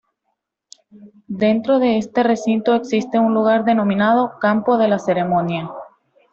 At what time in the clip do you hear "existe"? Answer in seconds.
2.73-3.19